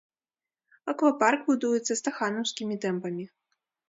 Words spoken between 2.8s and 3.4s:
тэмпамі.